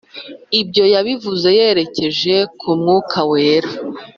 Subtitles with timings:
[0.61, 3.69] Ibyo yabivuze yerekeje ku Mwuka Wera,